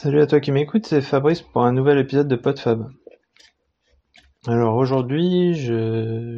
Salut 0.00 0.20
à 0.20 0.28
toi 0.28 0.38
qui 0.38 0.52
m'écoute, 0.52 0.86
c'est 0.86 1.00
Fabrice 1.00 1.42
pour 1.42 1.64
un 1.64 1.72
nouvel 1.72 1.98
épisode 1.98 2.28
de 2.28 2.36
PodFab. 2.36 2.88
Alors 4.46 4.76
aujourd'hui, 4.76 5.56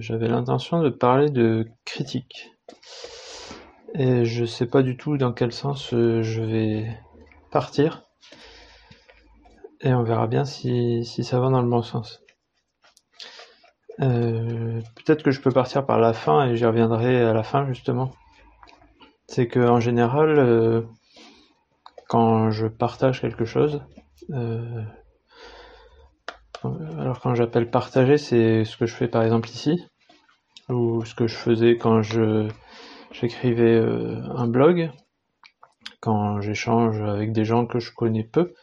j'avais 0.00 0.28
l'intention 0.28 0.80
de 0.80 0.88
parler 0.88 1.28
de 1.28 1.68
critique. 1.84 2.52
Et 3.92 4.24
je 4.24 4.46
sais 4.46 4.64
pas 4.64 4.82
du 4.82 4.96
tout 4.96 5.18
dans 5.18 5.34
quel 5.34 5.52
sens 5.52 5.92
euh, 5.92 6.22
je 6.22 6.40
vais 6.40 6.86
partir. 7.50 8.04
Et 9.82 9.92
on 9.92 10.04
verra 10.04 10.26
bien 10.26 10.46
si, 10.46 11.04
ça 11.04 11.38
va 11.38 11.50
dans 11.50 11.60
le 11.60 11.68
bon 11.68 11.82
sens. 11.82 12.22
Euh, 14.00 14.80
peut-être 14.96 15.22
que 15.22 15.32
je 15.32 15.42
peux 15.42 15.52
partir 15.52 15.84
par 15.84 15.98
la 15.98 16.14
fin 16.14 16.46
et 16.46 16.56
j'y 16.56 16.64
reviendrai 16.64 17.22
à 17.22 17.34
la 17.34 17.42
fin 17.42 17.66
justement. 17.66 18.10
C'est 19.26 19.48
que 19.48 19.60
en 19.60 19.80
général, 19.80 20.38
euh, 20.38 20.80
quand 22.10 22.50
je 22.50 22.66
partage 22.66 23.20
quelque 23.20 23.44
chose. 23.44 23.82
Euh, 24.30 24.82
alors 26.98 27.20
quand 27.20 27.36
j'appelle 27.36 27.70
partager, 27.70 28.18
c'est 28.18 28.64
ce 28.64 28.76
que 28.76 28.84
je 28.84 28.94
fais 28.94 29.06
par 29.06 29.22
exemple 29.22 29.48
ici, 29.48 29.86
ou 30.68 31.04
ce 31.04 31.14
que 31.14 31.28
je 31.28 31.36
faisais 31.36 31.76
quand 31.76 32.02
je 32.02 32.48
j'écrivais 33.12 33.76
euh, 33.76 34.20
un 34.34 34.48
blog, 34.48 34.90
quand 36.00 36.40
j'échange 36.40 37.00
avec 37.00 37.32
des 37.32 37.44
gens 37.44 37.64
que 37.64 37.78
je 37.78 37.92
connais 37.94 38.24
peu, 38.24 38.54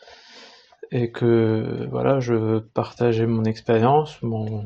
et 0.92 1.10
que 1.14 1.88
voilà, 1.90 2.20
je 2.20 2.34
veux 2.34 2.68
partager 2.74 3.28
mon 3.28 3.46
expérience, 3.46 4.22
mon 4.24 4.66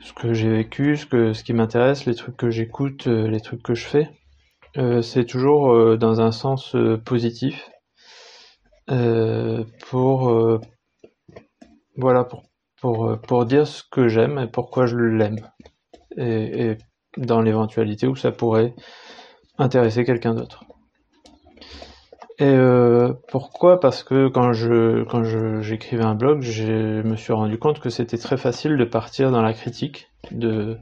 ce 0.00 0.12
que 0.14 0.34
j'ai 0.34 0.48
vécu, 0.48 0.96
ce 0.96 1.06
que 1.06 1.32
ce 1.32 1.44
qui 1.44 1.52
m'intéresse, 1.52 2.06
les 2.06 2.16
trucs 2.16 2.36
que 2.36 2.50
j'écoute, 2.50 3.06
euh, 3.06 3.28
les 3.28 3.40
trucs 3.40 3.62
que 3.62 3.74
je 3.74 3.86
fais. 3.86 4.10
Euh, 4.76 5.02
c'est 5.02 5.24
toujours 5.24 5.72
euh, 5.72 5.96
dans 5.96 6.20
un 6.20 6.32
sens 6.32 6.74
euh, 6.74 6.96
positif. 6.98 7.70
Pour 9.90 10.60
voilà 11.96 12.26
pour 12.80 13.44
dire 13.44 13.66
ce 13.66 13.82
que 13.82 14.08
j'aime 14.08 14.38
et 14.38 14.46
pourquoi 14.46 14.86
je 14.86 14.96
l'aime. 14.96 15.40
Et, 16.16 16.70
et 16.70 16.78
dans 17.18 17.42
l'éventualité 17.42 18.06
où 18.06 18.16
ça 18.16 18.32
pourrait 18.32 18.74
intéresser 19.58 20.06
quelqu'un 20.06 20.32
d'autre. 20.32 20.64
Et 22.38 22.56
pourquoi? 23.30 23.78
Parce 23.78 24.02
que 24.02 24.28
quand 24.28 24.54
je 24.54 25.04
quand 25.04 25.22
j'écrivais 25.60 26.04
un 26.04 26.14
blog, 26.14 26.40
je 26.40 27.02
me 27.02 27.16
suis 27.16 27.34
rendu 27.34 27.58
compte 27.58 27.80
que 27.80 27.90
c'était 27.90 28.16
très 28.16 28.38
facile 28.38 28.78
de 28.78 28.84
partir 28.84 29.30
dans 29.30 29.42
la 29.42 29.52
critique, 29.52 30.08
de 30.30 30.78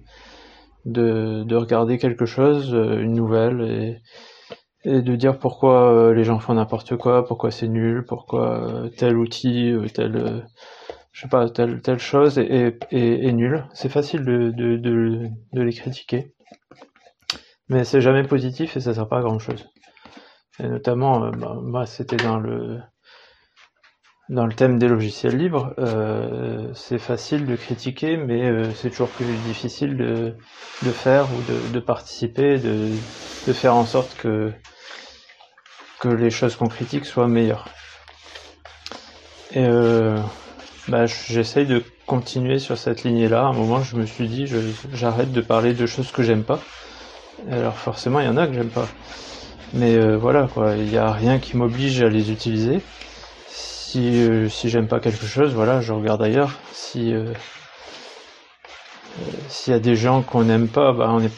de, 0.87 1.43
de 1.45 1.57
regarder 1.57 1.99
quelque 1.99 2.25
chose, 2.25 2.75
euh, 2.75 3.01
une 3.01 3.13
nouvelle, 3.13 3.61
et, 3.61 4.03
et 4.91 5.03
de 5.03 5.17
dire 5.17 5.39
pourquoi 5.39 5.93
euh, 5.93 6.15
les 6.15 6.25
gens 6.25 6.39
font 6.39 6.55
n'importe 6.55 6.97
quoi, 6.97 7.27
pourquoi 7.27 7.51
c'est 7.51 7.69
nul, 7.69 8.05
pourquoi 8.07 8.85
euh, 8.85 8.89
tel 8.89 9.19
outil, 9.19 9.75
tel, 9.93 10.47
je 11.13 11.21
sais 11.21 11.29
pas, 11.29 11.51
telle, 11.51 11.83
telle 11.83 11.99
chose 11.99 12.39
est, 12.39 12.79
est, 12.91 13.27
est 13.27 13.33
nul. 13.33 13.67
C'est 13.75 13.91
facile 13.91 14.25
de, 14.25 14.51
de, 14.51 14.77
de, 14.77 15.29
de 15.53 15.63
les 15.63 15.73
critiquer, 15.73 16.35
mais 17.69 17.85
c'est 17.85 18.01
jamais 18.01 18.23
positif 18.23 18.77
et 18.77 18.81
ça 18.81 18.95
sert 18.95 19.09
pas 19.09 19.19
à 19.19 19.23
grand 19.23 19.39
chose. 19.39 19.69
Et 20.59 20.69
notamment, 20.69 21.31
bah, 21.33 21.59
moi, 21.63 21.85
c'était 21.85 22.17
dans 22.17 22.39
le 22.39 22.81
dans 24.29 24.47
le 24.47 24.53
thème 24.53 24.79
des 24.79 24.89
logiciels 24.89 25.37
libres, 25.37 25.73
euh, 25.79 26.69
c'est 26.75 26.99
facile 26.99 27.47
de 27.47 27.55
critiquer, 27.55 28.17
mais 28.17 28.45
euh, 28.45 28.73
c'est 28.75 28.91
toujours 28.91 29.09
plus 29.09 29.37
difficile 29.47 29.97
de, 29.97 30.35
de 30.83 30.91
faire 30.91 31.29
ou 31.33 31.43
de, 31.43 31.73
de 31.73 31.81
participer, 31.81 32.59
de, 32.59 32.91
de, 33.47 33.53
faire 33.53 33.77
en 33.77 33.85
sorte 33.85 34.17
que, 34.17 34.53
que 36.01 36.09
les 36.09 36.31
choses 36.31 36.57
qu'on 36.57 36.67
critique 36.67 37.05
soient 37.05 37.29
meilleures. 37.29 37.69
Et 39.53 39.65
euh, 39.65 40.19
bah, 40.89 41.07
j'essaye 41.07 41.67
de 41.67 41.85
continuer 42.07 42.59
sur 42.59 42.77
cette 42.77 43.05
lignée-là. 43.05 43.43
À 43.43 43.47
un 43.47 43.53
moment, 43.53 43.81
je 43.81 43.95
me 43.95 44.07
suis 44.07 44.27
dit, 44.27 44.53
j'arrête 44.93 45.31
de 45.31 45.41
parler 45.41 45.73
de 45.73 45.87
choses 45.87 46.11
que 46.11 46.25
j'aime 46.25 46.43
pas. 46.43 46.59
Alors 47.49 47.77
forcément, 47.77 48.19
il 48.19 48.27
y 48.27 48.29
en 48.29 48.37
a 48.37 48.49
que 48.49 48.55
j'aime 48.55 48.71
pas. 48.71 48.89
Mais 49.73 49.95
euh, 49.95 50.17
voilà, 50.17 50.49
quoi, 50.53 50.75
il 50.75 50.87
n'y 50.87 50.97
a 50.97 51.13
rien 51.13 51.39
qui 51.39 51.57
m'oblige 51.57 52.03
à 52.03 52.09
les 52.09 52.33
utiliser 52.33 52.81
si, 53.97 54.29
euh, 54.29 54.49
si 54.51 54.69
j'aime 54.69 54.89
pas 54.89 55.01
quelque 55.01 55.25
chose, 55.25 55.55
voilà, 55.55 55.81
je 55.81 55.95
regarde 55.95 56.23
ailleurs. 56.23 56.53
Si 56.71 57.15
euh, 57.15 57.25
euh, 57.25 59.23
s'il 59.49 59.73
y 59.73 59.77
a 59.77 59.79
des 59.79 59.97
gens 59.97 60.21
qu'on 60.21 60.45
n'aime 60.45 60.69
pas, 60.69 60.93
bah, 60.93 61.07
on 61.09 61.21
n'est 61.21 61.31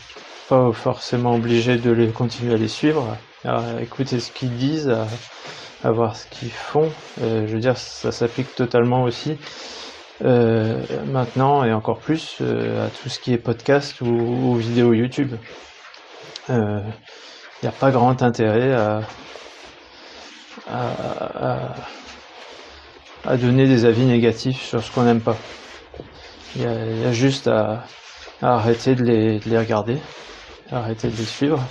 pas 0.49 0.73
forcément 0.73 1.37
obligé 1.37 1.77
de 1.77 1.93
les 1.93 2.09
continuer 2.09 2.55
à 2.55 2.57
les 2.57 2.67
suivre, 2.67 3.17
à 3.45 3.63
écouter 3.81 4.19
ce 4.19 4.33
qu'ils 4.33 4.57
disent, 4.57 4.93
à, 5.85 5.93
voir 5.93 6.17
ce 6.17 6.27
qu'ils 6.27 6.51
font. 6.51 6.91
je 7.21 7.47
veux 7.47 7.61
dire, 7.61 7.77
ça 7.77 8.11
s'applique 8.11 8.53
totalement 8.57 9.05
aussi 9.05 9.37
maintenant 10.21 11.63
et 11.63 11.73
encore 11.73 11.99
plus 11.99 12.41
à 12.41 12.89
tout 12.89 13.09
ce 13.09 13.21
qui 13.21 13.33
est 13.35 13.39
podcast 13.39 14.01
ou, 14.01 14.57
vidéo 14.57 14.95
YouTube. 14.95 15.37
Il 16.49 16.83
n'y 17.63 17.69
a 17.69 17.73
pas 17.79 17.93
grand 17.93 18.23
intérêt 18.23 18.73
à 18.73 19.03
donner 23.37 23.67
des 23.67 23.85
avis 23.85 24.05
négatifs 24.05 24.63
sur 24.63 24.83
ce 24.83 24.91
qu'on 24.91 25.03
n'aime 25.03 25.21
pas. 25.21 25.37
Il 26.57 26.63
y, 26.63 26.67
a, 26.67 27.13
juste 27.13 27.47
à, 27.47 27.85
arrêter 28.41 28.95
de 28.95 29.05
les, 29.05 29.59
regarder, 29.59 29.99
arrêter 30.73 31.09
de 31.09 31.17
les 31.17 31.25
suivre, 31.25 31.63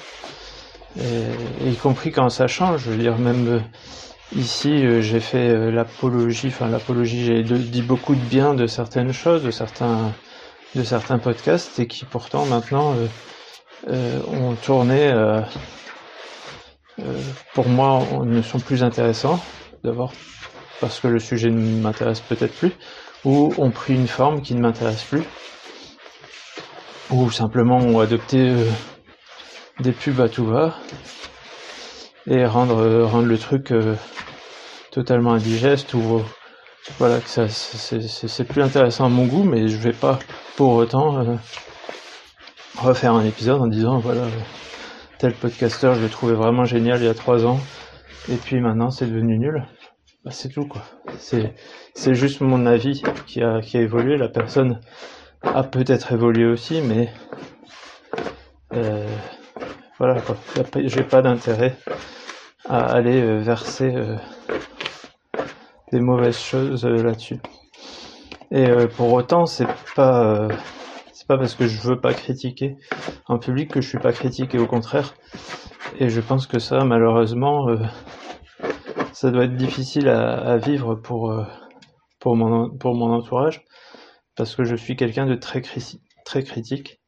y 0.95 1.75
compris 1.75 2.11
quand 2.11 2.29
ça 2.29 2.47
change. 2.47 2.83
Je 2.85 2.91
veux 2.91 2.97
dire, 2.97 3.17
même 3.17 3.47
euh, 3.47 3.59
ici, 4.35 4.85
euh, 4.85 5.01
j'ai 5.01 5.19
fait 5.19 5.49
euh, 5.49 5.71
l'apologie, 5.71 6.47
enfin 6.47 6.67
l'apologie, 6.67 7.25
j'ai 7.25 7.43
dit 7.43 7.81
beaucoup 7.81 8.15
de 8.15 8.21
bien 8.21 8.53
de 8.53 8.67
certaines 8.67 9.11
choses, 9.11 9.43
de 9.43 9.51
certains, 9.51 10.13
de 10.75 10.83
certains 10.83 11.17
podcasts, 11.17 11.79
et 11.79 11.87
qui 11.87 12.05
pourtant 12.05 12.45
maintenant 12.45 12.93
ont 13.87 14.55
tourné, 14.55 15.13
pour 17.53 17.67
moi, 17.67 18.03
ne 18.23 18.41
sont 18.41 18.59
plus 18.59 18.83
intéressants. 18.83 19.39
D'abord 19.83 20.11
parce 20.79 20.99
que 20.99 21.07
le 21.07 21.19
sujet 21.19 21.49
ne 21.49 21.81
m'intéresse 21.81 22.21
peut-être 22.21 22.55
plus, 22.55 22.73
ou 23.25 23.53
ont 23.57 23.71
pris 23.71 23.95
une 23.95 24.07
forme 24.07 24.41
qui 24.41 24.53
ne 24.55 24.61
m'intéresse 24.61 25.03
plus, 25.03 25.23
ou 27.09 27.29
simplement 27.31 27.77
ont 27.77 27.99
adopté 27.99 28.49
euh, 28.49 28.69
des 29.79 29.91
pubs 29.91 30.19
à 30.21 30.29
tout 30.29 30.45
va, 30.45 30.75
et 32.27 32.45
rendre, 32.45 32.79
euh, 32.79 33.05
rendre 33.05 33.27
le 33.27 33.37
truc 33.37 33.71
euh, 33.71 33.95
totalement 34.91 35.33
indigeste, 35.33 35.93
ou 35.93 36.21
voilà, 36.99 37.19
que 37.19 37.29
ça, 37.29 37.47
c'est 37.49 38.47
plus 38.47 38.61
intéressant 38.61 39.05
à 39.05 39.09
mon 39.09 39.25
goût, 39.25 39.43
mais 39.43 39.67
je 39.67 39.77
vais 39.77 39.93
pas 39.93 40.19
pour 40.55 40.73
autant 40.73 41.37
refaire 42.77 43.13
un 43.13 43.25
épisode 43.25 43.61
en 43.61 43.67
disant 43.67 43.97
voilà, 43.99 44.23
tel 45.17 45.33
podcasteur, 45.33 45.95
je 45.95 46.01
le 46.01 46.09
trouvais 46.09 46.33
vraiment 46.33 46.63
génial 46.63 46.99
il 47.01 47.05
y 47.05 47.09
a 47.09 47.13
trois 47.13 47.45
ans, 47.45 47.59
et 48.29 48.35
puis 48.35 48.61
maintenant 48.61 48.89
c'est 48.89 49.07
devenu 49.07 49.37
nul. 49.37 49.65
Bah, 50.27 50.33
c'est 50.33 50.49
tout 50.49 50.67
quoi. 50.67 50.81
C'est 51.19 52.13
juste 52.13 52.41
mon 52.41 52.65
avis 52.65 53.01
qui 53.27 53.41
a 53.41 53.61
qui 53.61 53.77
a 53.77 53.81
évolué. 53.81 54.17
La 54.17 54.27
personne 54.27 54.81
a 55.41 55.63
peut-être 55.63 56.11
évolué 56.11 56.43
aussi, 56.43 56.81
mais 56.81 57.13
euh, 58.73 59.07
voilà 59.97 60.19
quoi. 60.19 60.35
J'ai 60.83 61.03
pas 61.03 61.21
d'intérêt 61.21 61.77
à 62.67 62.91
aller 62.91 63.21
euh, 63.21 63.39
verser 63.39 63.95
euh, 63.95 64.17
des 65.93 66.01
mauvaises 66.01 66.37
choses 66.37 66.83
là-dessus. 66.83 67.39
Et 68.51 68.67
pour 68.97 69.13
autant, 69.13 69.45
c'est 69.45 69.67
pas 69.95 70.49
c'est 71.13 71.27
pas 71.27 71.37
parce 71.37 71.55
que 71.55 71.67
je 71.67 71.79
veux 71.87 72.01
pas 72.01 72.13
critiquer 72.13 72.75
en 73.29 73.39
public 73.39 73.71
que 73.71 73.79
je 73.79 73.87
suis 73.87 73.99
pas 73.99 74.11
critiqué. 74.11 74.59
Au 74.59 74.67
contraire. 74.67 75.13
Et 75.99 76.09
je 76.09 76.19
pense 76.19 76.47
que 76.47 76.59
ça, 76.59 76.83
malheureusement 76.83 77.67
ça 79.19 79.31
doit 79.31 79.45
être 79.45 79.55
difficile 79.55 80.09
à, 80.09 80.57
vivre 80.57 80.93
pour, 80.93 81.31
euh, 81.31 81.43
pour, 82.19 82.35
mon, 82.35 82.69
pour 82.69 82.93
mon 82.93 83.11
entourage, 83.11 83.65
parce 84.35 84.55
que 84.55 84.63
je 84.63 84.75
suis 84.75 84.95
quelqu'un 84.95 85.25
de 85.25 85.33
très, 85.33 85.63
très 86.23 86.43
critique. 86.43 87.01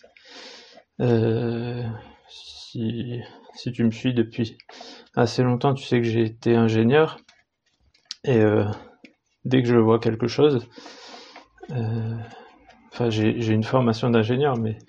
Euh, 1.02 1.84
si, 2.28 3.22
si 3.54 3.72
tu 3.72 3.84
me 3.84 3.92
suis 3.92 4.16
depuis 4.16 4.58
assez 5.16 5.44
longtemps, 5.44 5.76
tu 5.76 5.86
sais 5.86 6.02
que 6.02 6.08
j'ai 6.08 6.24
été 6.24 6.56
ingénieur, 6.56 7.20
et 8.24 8.40
euh, 8.40 8.66
dès 9.46 9.62
que 9.62 9.68
je 9.68 9.78
vois 9.78 10.00
quelque 10.00 10.28
chose, 10.28 10.68
enfin 12.92 13.12
j'ai 13.12 13.54
une 13.54 13.64
formation 13.64 14.10
d'ingénieur, 14.10 14.58
mais 14.58 14.80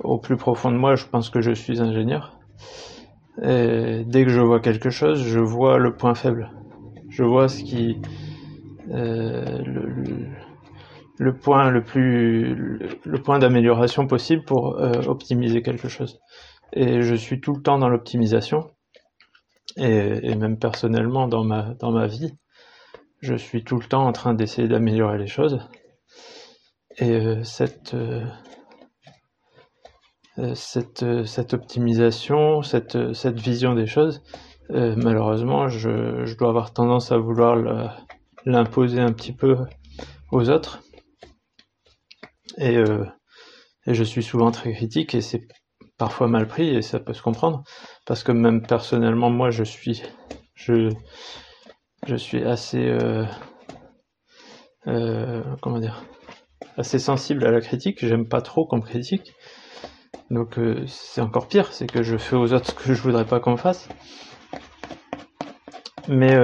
au 0.00 0.18
plus 0.18 0.36
profond 0.36 0.70
de 0.70 0.76
moi, 0.76 0.94
je 0.94 1.06
pense 1.06 1.30
que 1.30 1.40
je 1.40 1.52
suis 1.52 1.80
ingénieur. 1.80 2.38
Dès 3.40 4.24
que 4.24 4.30
je 4.30 4.40
vois 4.40 4.60
quelque 4.60 4.90
chose, 4.90 5.22
je 5.22 5.40
vois 5.40 5.78
le 5.78 5.96
point 5.96 6.14
faible. 6.14 6.50
Je 7.08 7.24
vois 7.24 7.48
ce 7.48 7.62
qui 7.64 8.00
euh, 8.90 9.62
le, 11.18 11.36
point 11.36 11.70
le 11.70 11.82
plus 11.82 12.54
le, 13.04 13.22
point 13.22 13.38
d'amélioration 13.38 14.06
possible 14.06 14.44
pour 14.44 14.78
euh, 14.78 15.02
optimiser 15.06 15.62
quelque 15.62 15.88
chose. 15.88 16.20
Et 16.72 17.02
je 17.02 17.14
suis 17.14 17.40
tout 17.40 17.54
le 17.54 17.62
temps 17.62 17.78
dans 17.78 17.88
l'optimisation. 17.88 18.70
et, 19.76 20.34
même 20.34 20.58
personnellement 20.58 21.28
dans 21.28 21.44
ma, 21.44 21.74
dans 21.78 21.92
ma 21.92 22.06
vie, 22.06 22.32
je 23.20 23.34
suis 23.34 23.62
tout 23.64 23.78
le 23.78 23.84
temps 23.84 24.06
en 24.06 24.12
train 24.12 24.34
d'essayer 24.34 24.66
d'améliorer 24.66 25.18
les 25.18 25.28
choses. 25.28 25.60
Et 26.98 27.12
euh, 27.12 27.44
cette, 27.44 27.94
cette, 30.54 31.04
cette 31.26 31.54
optimisation, 31.54 32.62
cette, 32.62 33.12
cette 33.14 33.38
vision 33.38 33.74
des 33.74 33.86
choses, 33.86 34.22
malheureusement, 34.70 35.68
je, 35.68 36.36
dois 36.36 36.48
avoir 36.48 36.72
tendance 36.72 37.12
à 37.12 37.18
vouloir 37.18 37.56
l'imposer 38.46 39.00
un 39.00 39.12
petit 39.12 39.32
peu 39.32 39.56
aux 40.30 40.48
autres. 40.50 40.82
Et, 42.58 42.82
je 43.86 44.04
suis 44.04 44.22
souvent 44.22 44.50
très 44.50 44.72
critique 44.72 45.14
et 45.14 45.20
c'est 45.20 45.48
parfois 45.98 46.28
mal 46.28 46.46
pris 46.46 46.68
et 46.68 46.82
ça 46.82 47.00
peut 47.00 47.12
se 47.12 47.22
comprendre. 47.22 47.62
Parce 48.06 48.22
que 48.22 48.32
même 48.32 48.62
personnellement 48.62 49.30
moi 49.30 49.50
je 49.50 49.64
suis 49.64 50.02
assez 52.44 52.86
euh, 52.86 53.24
euh, 54.86 55.42
comment 55.60 55.78
dire 55.78 56.04
assez 56.76 56.98
sensible 56.98 57.44
à 57.46 57.50
la 57.50 57.60
critique. 57.60 58.04
J'aime 58.04 58.28
pas 58.28 58.42
trop 58.42 58.66
qu'on 58.66 58.80
critique 58.80 59.34
donc 60.30 60.58
euh, 60.58 60.84
c'est 60.86 61.20
encore 61.20 61.48
pire 61.48 61.72
c'est 61.72 61.86
que 61.86 62.02
je 62.02 62.16
fais 62.16 62.36
aux 62.36 62.52
autres 62.52 62.66
ce 62.66 62.72
que 62.72 62.94
je 62.94 63.02
voudrais 63.02 63.24
pas 63.24 63.40
qu'on 63.40 63.56
fasse 63.56 63.88
mais 66.08 66.36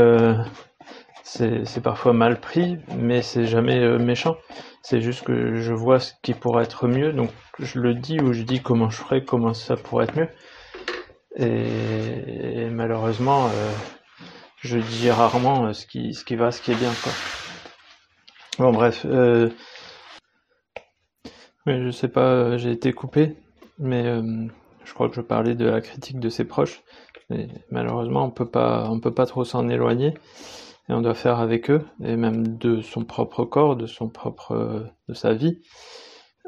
c'est 1.23 1.83
parfois 1.83 2.13
mal 2.13 2.41
pris 2.41 2.79
mais 2.97 3.23
c'est 3.23 3.47
jamais 3.47 3.99
méchant 3.99 4.37
c'est 4.83 5.01
juste 5.01 5.25
que 5.25 5.57
je 5.57 5.73
vois 5.73 5.99
ce 5.99 6.13
qui 6.23 6.35
pourrait 6.35 6.65
être 6.65 6.87
mieux 6.87 7.13
donc 7.13 7.31
je 7.59 7.81
le 7.81 7.95
dis 7.95 8.21
ou 8.21 8.33
je 8.33 8.43
dis 8.43 8.63
comment 8.63 8.91
je 8.91 8.97
ferais 8.97 9.25
comment 9.25 9.55
ça 9.55 9.77
pourrait 9.77 10.05
être 10.05 10.17
mieux 10.17 10.29
et, 11.39 12.69
malheureusement, 12.71 13.47
euh, 13.49 13.73
je 14.63 14.79
dis 14.79 15.11
rarement 15.11 15.67
euh, 15.67 15.73
ce 15.75 15.87
qui, 15.87 16.15
ce 16.15 16.25
qui 16.25 16.35
va, 16.35 16.51
ce 16.51 16.63
qui 16.63 16.73
est 16.73 16.77
bien. 16.77 16.93
Quoi. 17.03 17.13
Bon, 18.59 18.73
bref. 18.73 19.05
Euh, 19.05 19.51
mais 21.67 21.85
je 21.85 21.91
sais 21.91 22.09
pas, 22.09 22.57
j'ai 22.57 22.71
été 22.71 22.93
coupé, 22.93 23.37
mais 23.79 24.05
je 24.85 24.95
crois 24.95 25.09
que 25.09 25.15
je 25.15 25.21
parlais 25.21 25.55
de 25.55 25.67
la 25.67 25.81
critique 25.81 26.21
de 26.21 26.29
ses 26.29 26.45
proches. 26.45 26.83
Malheureusement, 27.71 28.25
on 28.25 28.31
peut 28.31 28.49
pas, 28.49 28.89
on 28.91 29.01
peut 29.01 29.15
pas 29.15 29.27
trop 29.27 29.45
s'en 29.45 29.69
éloigner 29.69 30.15
et 30.89 30.93
on 30.93 31.01
doit 31.01 31.15
faire 31.15 31.41
avec 31.41 31.71
eux 31.71 31.85
et 32.03 32.17
même 32.17 32.57
de 32.59 32.81
son 32.81 33.05
propre 33.05 33.45
corps, 33.45 33.77
de 33.77 33.87
son 33.87 34.09
propre, 34.09 34.87
de 35.09 35.15
sa 35.15 35.35
vie. 35.35 35.61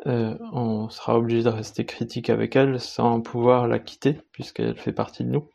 Euh, 0.06 0.36
on 0.52 0.88
sera 0.90 1.18
obligé 1.18 1.42
de 1.42 1.48
rester 1.48 1.84
critique 1.84 2.30
avec 2.30 2.54
elle 2.54 2.78
sans 2.78 3.20
pouvoir 3.20 3.66
la 3.66 3.80
quitter 3.80 4.20
puisqu'elle 4.32 4.76
fait 4.76 4.92
partie 4.92 5.24
de 5.24 5.30
nous. 5.30 5.48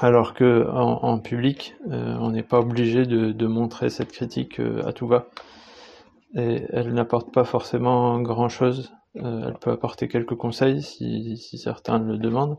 Alors 0.00 0.34
que 0.34 0.68
en, 0.70 1.18
public, 1.18 1.74
euh, 1.90 2.16
on 2.20 2.30
n'est 2.30 2.44
pas 2.44 2.60
obligé 2.60 3.04
de, 3.04 3.46
montrer 3.46 3.90
cette 3.90 4.12
critique 4.12 4.60
euh, 4.60 4.86
à 4.86 4.92
tout 4.92 5.08
va. 5.08 5.28
Et 6.34 6.62
elle 6.70 6.92
n'apporte 6.92 7.32
pas 7.32 7.44
forcément 7.44 8.20
grand 8.20 8.48
chose. 8.48 8.92
Elle 9.18 9.56
peut 9.60 9.70
apporter 9.70 10.08
quelques 10.08 10.36
conseils 10.36 10.82
si, 10.82 11.36
si, 11.36 11.58
certains 11.58 11.98
le 11.98 12.18
demandent, 12.18 12.56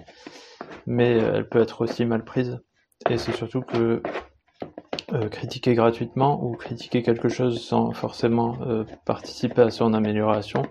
mais 0.85 1.17
elle 1.17 1.47
peut 1.47 1.61
être 1.61 1.81
aussi 1.81 2.05
mal 2.05 2.23
prise. 2.23 2.59
Et 3.09 3.17
c'est 3.17 3.35
surtout 3.35 3.61
que 3.61 4.01
euh, 5.13 5.27
critiquer 5.27 5.73
gratuitement 5.73 6.43
ou 6.43 6.55
critiquer 6.55 7.01
quelque 7.01 7.29
chose 7.29 7.65
sans 7.65 7.91
forcément 7.93 8.57
euh, 8.61 8.83
participer 9.05 9.63
à 9.63 9.71
son 9.71 9.95
amélioration 9.95 10.61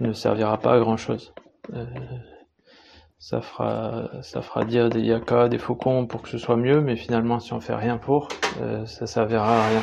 ne 0.00 0.12
servira 0.12 0.58
pas 0.58 0.74
à 0.74 0.80
grand 0.80 0.96
chose. 0.96 1.32
Euh, 1.74 1.84
ça 3.20 3.40
fera, 3.40 4.10
ça 4.22 4.42
fera 4.42 4.64
dire 4.64 4.88
des 4.88 5.02
yaka, 5.02 5.48
des 5.48 5.58
faucons 5.58 6.06
pour 6.06 6.22
que 6.22 6.28
ce 6.28 6.38
soit 6.38 6.56
mieux, 6.56 6.80
mais 6.80 6.96
finalement 6.96 7.38
si 7.38 7.52
on 7.52 7.60
fait 7.60 7.74
rien 7.74 7.98
pour, 7.98 8.28
ça 8.86 9.06
servira 9.06 9.58
à 9.58 9.68
rien. 9.68 9.82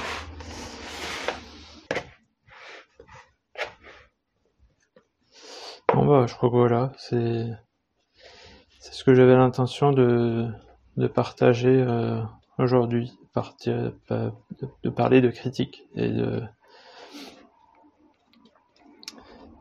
Bah 6.08 6.26
je 6.28 6.36
crois 6.36 6.50
que 6.50 6.56
voilà, 6.56 6.92
c'est 6.98 7.48
c'est 8.80 8.94
ce 8.94 9.04
que 9.04 9.14
j'avais 9.14 9.36
l'intention 9.36 9.92
de, 9.92 10.48
de 10.98 11.08
partager 11.08 11.86
aujourd'hui 12.58 13.18
partir, 13.34 13.92
de 14.10 14.90
parler 14.90 15.22
de 15.22 15.30
critique 15.30 15.84
et 15.96 16.10
de, 16.10 16.42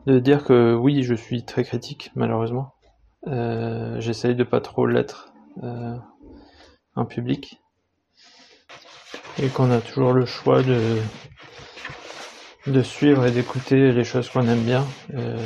de 0.07 0.19
dire 0.19 0.45
que 0.45 0.73
oui, 0.73 1.03
je 1.03 1.13
suis 1.13 1.43
très 1.43 1.63
critique, 1.63 2.11
malheureusement. 2.15 2.73
Euh, 3.27 3.99
J'essaye 3.99 4.35
de 4.35 4.43
pas 4.43 4.61
trop 4.61 4.87
l'être 4.87 5.33
euh, 5.63 5.97
en 6.95 7.05
public. 7.05 7.61
Et 9.39 9.49
qu'on 9.49 9.69
a 9.69 9.81
toujours 9.81 10.13
le 10.13 10.25
choix 10.25 10.63
de, 10.63 10.97
de 12.67 12.81
suivre 12.81 13.25
et 13.25 13.31
d'écouter 13.31 13.91
les 13.91 14.03
choses 14.05 14.29
qu'on 14.29 14.47
aime 14.47 14.63
bien. 14.63 14.85
Euh, 15.13 15.37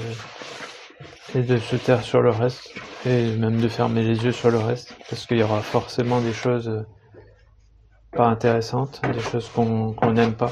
et 1.35 1.41
de 1.41 1.57
se 1.57 1.75
taire 1.75 2.03
sur 2.03 2.21
le 2.21 2.29
reste. 2.29 2.73
Et 3.05 3.35
même 3.35 3.59
de 3.59 3.67
fermer 3.67 4.03
les 4.03 4.23
yeux 4.23 4.31
sur 4.31 4.51
le 4.51 4.59
reste. 4.59 4.95
Parce 5.09 5.25
qu'il 5.25 5.37
y 5.37 5.43
aura 5.43 5.61
forcément 5.61 6.21
des 6.21 6.33
choses 6.33 6.85
pas 8.11 8.27
intéressantes, 8.27 9.01
des 9.13 9.19
choses 9.19 9.49
qu'on 9.49 10.11
n'aime 10.11 10.33
pas. 10.33 10.51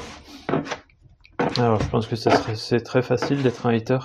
Alors 1.58 1.80
je 1.80 1.88
pense 1.88 2.06
que 2.06 2.16
c'est 2.16 2.80
très 2.80 3.02
facile 3.02 3.42
d'être 3.42 3.66
un 3.66 3.74
hater, 3.74 3.98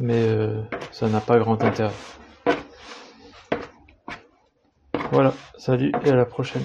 mais 0.00 0.28
euh, 0.28 0.62
ça 0.92 1.08
n'a 1.08 1.20
pas 1.20 1.38
grand 1.38 1.62
intérêt. 1.62 1.92
Voilà, 5.12 5.32
salut 5.58 5.92
et 6.04 6.10
à 6.10 6.14
la 6.14 6.24
prochaine. 6.24 6.62